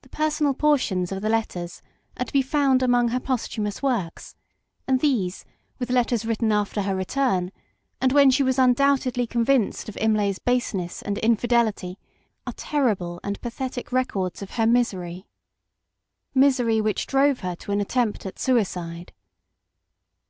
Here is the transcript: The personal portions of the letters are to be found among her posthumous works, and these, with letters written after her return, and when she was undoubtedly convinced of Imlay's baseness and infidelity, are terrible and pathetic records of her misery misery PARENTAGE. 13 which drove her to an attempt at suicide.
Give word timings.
The 0.00 0.08
personal 0.08 0.54
portions 0.54 1.12
of 1.12 1.20
the 1.20 1.28
letters 1.28 1.82
are 2.16 2.24
to 2.24 2.32
be 2.32 2.40
found 2.40 2.82
among 2.82 3.08
her 3.08 3.20
posthumous 3.20 3.82
works, 3.82 4.34
and 4.88 4.98
these, 5.00 5.44
with 5.78 5.90
letters 5.90 6.24
written 6.24 6.50
after 6.52 6.80
her 6.80 6.96
return, 6.96 7.52
and 8.00 8.12
when 8.12 8.30
she 8.30 8.42
was 8.42 8.58
undoubtedly 8.58 9.26
convinced 9.26 9.90
of 9.90 9.98
Imlay's 9.98 10.38
baseness 10.38 11.02
and 11.02 11.18
infidelity, 11.18 11.98
are 12.46 12.54
terrible 12.54 13.20
and 13.22 13.42
pathetic 13.42 13.92
records 13.92 14.40
of 14.40 14.52
her 14.52 14.66
misery 14.66 15.26
misery 16.34 16.80
PARENTAGE. 16.80 16.84
13 16.84 16.84
which 16.84 17.06
drove 17.06 17.40
her 17.40 17.54
to 17.56 17.72
an 17.72 17.80
attempt 17.82 18.24
at 18.24 18.38
suicide. 18.38 19.12